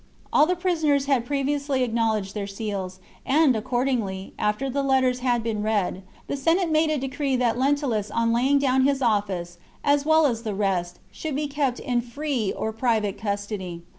All 0.33 0.47
the 0.47 0.55
prisoners 0.55 1.05
had 1.05 1.27
previously 1.27 1.83
acknowledged 1.83 2.33
40 2.33 2.33
THE 2.33 2.47
CONSPIRACY 2.47 2.71
OF 2.71 2.73
CATILINE. 2.73 2.91
CHAP, 2.91 3.03
their 3.23 3.35
seals; 3.35 3.45
and, 3.53 3.55
accordingly, 3.55 4.33
after 4.39 4.67
the 4.67 4.81
letters 4.81 5.19
had 5.19 5.43
been 5.43 5.61
read, 5.61 6.01
the 6.25 6.35
Senate 6.35 6.71
made 6.71 6.89
a 6.89 6.97
decree 6.97 7.35
that 7.35 7.55
Lentulus 7.59 8.09
on 8.09 8.33
laying 8.33 8.57
down 8.57 8.83
his 8.83 9.03
office, 9.03 9.59
as 9.83 10.03
well 10.03 10.25
as 10.25 10.41
the 10.41 10.55
rest, 10.55 10.97
should 11.11 11.35
be 11.35 11.45
kept 11.47 11.79
in" 11.79 12.01
free" 12.01 12.51
or 12.57 12.73
private 12.73 13.19
custody. 13.19 13.83